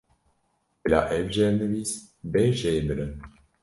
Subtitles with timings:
[0.81, 1.91] Bila ev jêrnivîs
[2.31, 3.13] bê jêbirin?